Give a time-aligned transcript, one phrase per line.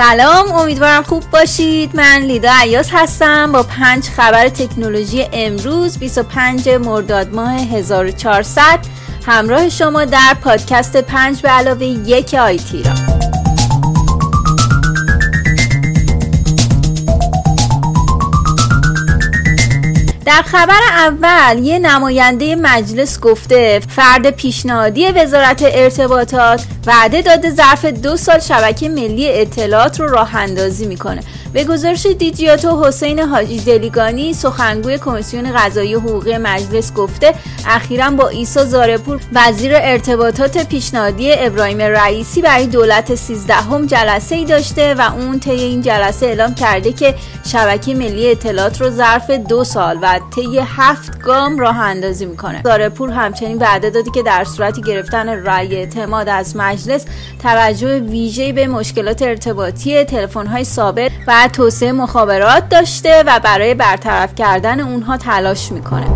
[0.00, 1.96] سلام امیدوارم خوب باشید.
[1.96, 3.52] من لیدا عیاز هستم.
[3.52, 8.78] با پنج خبر تکنولوژی امروز 25 مرداد ماه 1400
[9.26, 12.92] همراه شما در پادکست پنج به علاوه یک آیتی را.
[20.24, 28.16] در خبر اول یه نماینده مجلس گفته فرد پیشنهادی وزارت ارتباطات وعده داده ظرف دو
[28.16, 31.22] سال شبکه ملی اطلاعات رو راه اندازی می‌کنه.
[31.52, 37.34] به گزارش دیجیاتو حسین حاجی دلیگانی سخنگوی کمیسیون قضایی حقوقی مجلس گفته
[37.66, 44.94] اخیرا با ایسا زارپور وزیر ارتباطات پیشنهادی ابراهیم رئیسی برای دولت سیزدهم جلسه ای داشته
[44.94, 47.14] و اون طی این جلسه اعلام کرده که
[47.46, 52.60] شبکه ملی اطلاعات رو ظرف دو سال و طی هفت گام راه اندازی می‌کنه.
[52.64, 57.04] زارپور همچنین وعده دادی که در صورت گرفتن رأی اعتماد از مجلس
[57.42, 64.80] توجه ویژه‌ای به مشکلات ارتباطی تلفن‌های ثابت و توسعه مخابرات داشته و برای برطرف کردن
[64.80, 66.06] اونها تلاش می‌کنه.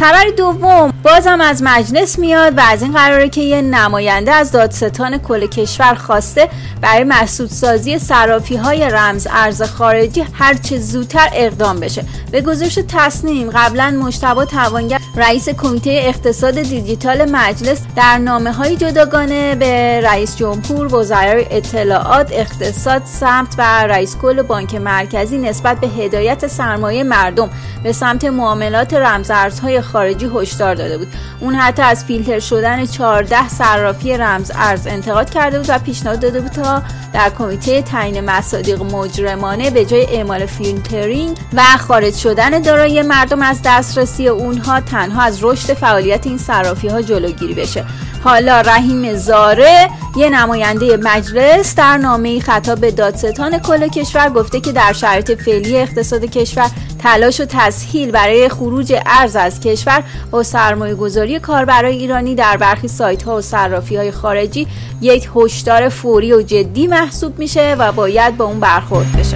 [0.00, 5.18] خبر دوم بازم از مجلس میاد و از این قراره که یه نماینده از دادستان
[5.18, 6.48] کل کشور خواسته
[6.80, 12.04] برای مسدود سازی صرافی های رمز ارز خارجی هرچه زودتر اقدام بشه.
[12.30, 19.54] به گزارش تسنیم قبلا مجتبی توانگر رئیس کمیته اقتصاد دیجیتال مجلس در نامه های جداگانه
[19.54, 26.46] به رئیس جمهور وزرای اطلاعات اقتصاد سمت و رئیس کل بانک مرکزی نسبت به هدایت
[26.46, 27.50] سرمایه مردم
[27.82, 31.08] به سمت معاملات رمزارزهای خارجی هشدار داده بود.
[31.40, 36.40] اون حتی از فیلتر شدن 14 صرافی رمز ارز انتقاد کرده بود و پیشنهاد داده
[36.40, 43.02] بود تا در کمیته تعیین مصادیق مجرمانه به جای اعمال فیلترینگ و خارج شدن دارایی
[43.02, 47.84] مردم از دسترسی اونها تنها از رشد فعالیت این صرافی ها جلوگیری بشه.
[48.24, 54.72] حالا رحیم زاره یه نماینده مجلس در نامه خطاب به دادستان کل کشور گفته که
[54.72, 60.94] در شرایط فعلی اقتصاد کشور تلاش و تسهیل برای خروج ارز از کشور با سرمایه
[60.94, 64.66] گذاری کاربرای ایرانی در برخی سایت ها و صرافی های خارجی
[65.00, 69.35] یک هشدار فوری و جدی محسوب میشه و باید با اون برخورد بشه.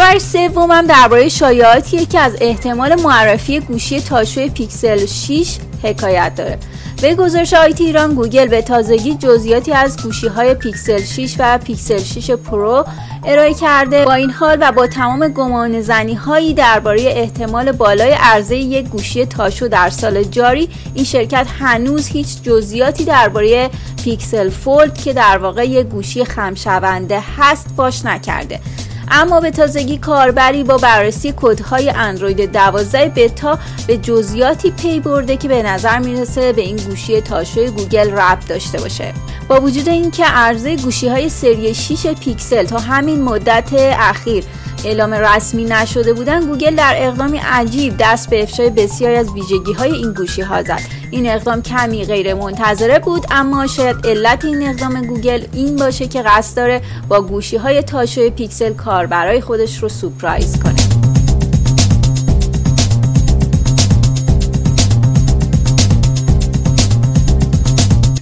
[0.00, 6.58] خبر سومم درباره شایعاتیه که از احتمال معرفی گوشی تاشوی پیکسل 6 حکایت داره.
[7.02, 11.98] به گزارش آیتی ایران گوگل به تازگی جزئیاتی از گوشی های پیکسل 6 و پیکسل
[11.98, 12.84] 6 پرو
[13.24, 14.04] ارائه کرده.
[14.04, 19.26] با این حال و با تمام گمان زنی هایی درباره احتمال بالای عرضه یک گوشی
[19.26, 23.70] تاشو در سال جاری این شرکت هنوز هیچ جزئیاتی درباره
[24.04, 28.60] پیکسل فولد که در واقع یک گوشی خمشونده هست فاش نکرده.
[29.10, 35.48] اما به تازگی کاربری با بررسی کدهای اندروید 12 بتا به جزئیاتی پی برده که
[35.48, 39.12] به نظر می‌رسه به این گوشی تاشوی گوگل ربط داشته باشه.
[39.48, 44.44] با وجود اینکه عرضه گوشی های سری 6 پیکسل تا همین مدت اخیر
[44.84, 49.92] اعلام رسمی نشده بودن گوگل در اقدامی عجیب دست به افشای بسیاری از ویژگی های
[49.92, 50.80] این گوشی ها زد.
[51.10, 56.22] این اقدام کمی غیر منتظره بود اما شاید علت این اقدام گوگل این باشه که
[56.22, 60.89] قصد داره با گوشی های تاشوی پیکسل کار برای خودش رو سپرایز کنه.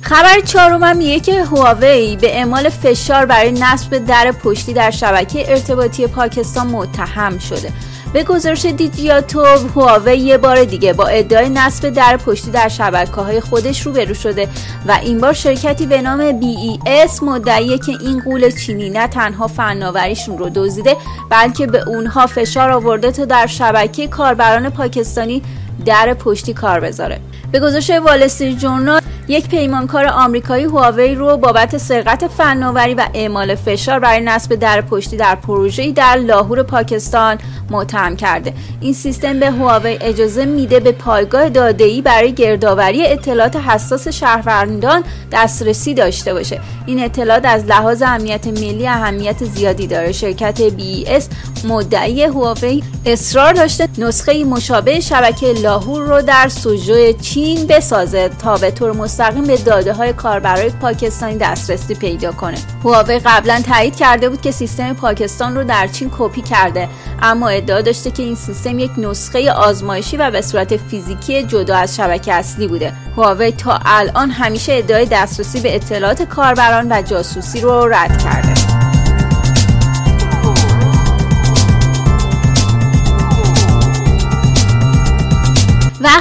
[0.09, 6.07] خبر چهارم میگه که هواوی به اعمال فشار برای نصب در پشتی در شبکه ارتباطی
[6.07, 7.73] پاکستان متهم شده.
[8.13, 13.41] به گزارش دیجیاتو هواوی یه بار دیگه با ادعای نصب در پشتی در شبکه های
[13.41, 14.49] خودش روبرو شده
[14.87, 20.39] و این بار شرکتی به نام BES مدعیه که این قول چینی نه تنها فناوریشون
[20.39, 20.97] رو دزدیده
[21.31, 25.43] بلکه به اونها فشار آورده تا در شبکه کاربران پاکستانی
[25.87, 27.21] در پشتی کار بذاره.
[27.53, 33.99] به گزارش والستری جورنال یک پیمانکار آمریکایی هواوی رو بابت سرقت فناوری و اعمال فشار
[33.99, 37.39] برای نصب در پشتی در پروژه‌ای در لاهور پاکستان
[37.71, 38.53] متهم کرده.
[38.81, 45.95] این سیستم به هواوی اجازه میده به پایگاه داده‌ای برای گردآوری اطلاعات حساس شهروندان دسترسی
[45.95, 46.61] داشته باشه.
[46.87, 50.13] این اطلاعات از لحاظ امنیت ملی اهمیت زیادی داره.
[50.13, 51.25] شرکت BES
[51.65, 58.71] مدعی هواوی اصرار داشته نسخه مشابه شبکه لاهور رو در سوژو چین بسازه تا به
[58.71, 62.59] طور مستقیم به داده های کاربرای پاکستانی دسترسی پیدا کنه.
[62.85, 66.89] هواوی قبلا تایید کرده بود که سیستم پاکستان رو در چین کپی کرده
[67.23, 71.97] اما ادعا داشته که این سیستم یک نسخه آزمایشی و به صورت فیزیکی جدا از
[71.97, 72.93] شبکه اصلی بوده.
[73.17, 78.68] هواوی تا الان همیشه ادعای دسترسی به اطلاعات کاربران و جاسوسی رو رد کرده.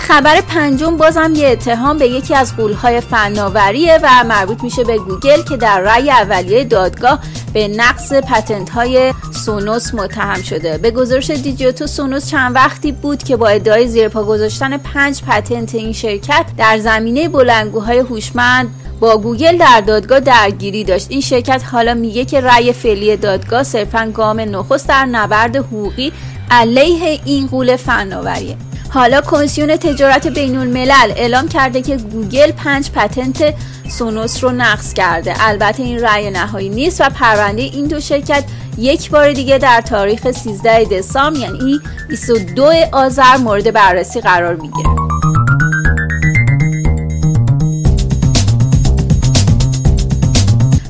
[0.08, 5.42] خبر پنجم بازم یه اتهام به یکی از غولهای فناوریه و مربوط میشه به گوگل
[5.42, 7.20] که در رأی اولیه دادگاه
[7.54, 9.14] به نقض پتنت های
[9.46, 10.78] سونوس متهم شده.
[10.78, 15.76] به گزارش دیجیتو سونوس چند وقتی بود که با ادعای زیر پا گذاشتن پنج پتنت
[15.76, 18.70] این شرکت در زمینه بلندگوهای هوشمند
[19.00, 21.08] با گوگل در دادگاه درگیری داشت.
[21.10, 26.14] این شرکت حالا میگه که رأی فعلی دادگاه صرفا گام نخست در نبرد حقوقی
[26.52, 28.58] علیه این قول فناوریه.
[28.90, 33.54] حالا کمیسیون تجارت بین الملل اعلام کرده که گوگل پنج پتنت
[33.90, 35.34] سونوس رو نقض کرده.
[35.40, 38.44] البته این رأی نهایی نیست و پرونده این دو شرکت
[38.78, 41.80] یک بار دیگه در تاریخ 13 دسامبر یعنی
[42.10, 45.07] 22 آذر مورد بررسی قرار می‌گیره.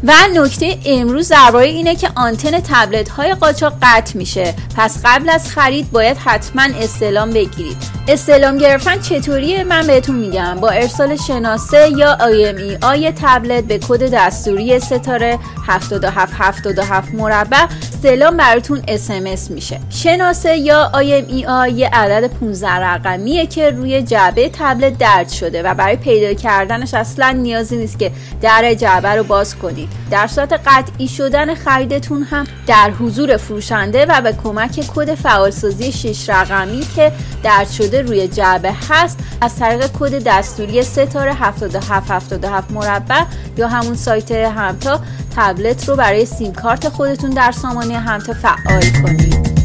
[0.07, 4.53] و نکته امروز درباره اینه که آنتن تبلت های قاچاق قطع میشه.
[4.77, 7.77] پس قبل از خرید باید حتما استلام بگیرید.
[8.07, 10.55] استلام گرفتن چطوریه؟ من بهتون میگم.
[10.55, 19.51] با ارسال شناسه یا IMEI تبلت به کد دستوری ستاره 7777 مربع استلام براتون SMS
[19.51, 19.79] میشه.
[19.89, 25.95] شناسه یا IMEI یه عدد 15 رقمیه که روی جعبه تبلت درد شده و برای
[25.95, 28.11] پیدا کردنش اصلا نیازی نیست که
[28.41, 29.96] در جعبه رو باز کنید.
[30.11, 36.29] در صورت قطعی شدن خریدتون هم در حضور فروشنده و به کمک کد فعالسازی 6
[36.29, 37.11] رقمی که
[37.43, 43.23] درد شده روی جعبه هست از طریق کد دستوری ستاره 7777 مربع
[43.57, 45.01] یا همون سایت همتا
[45.35, 49.56] تبلت رو برای سیم کارت خودتون در سامانه همتا فعال کنید.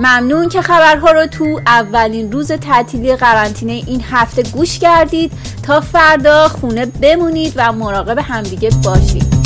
[0.00, 5.32] ممنون که خبرها رو تو اولین روز تعطیلی قرنطینه این هفته گوش کردید.
[5.62, 9.39] تا فردا خونه بمونید و مراقب همدیگه باشید.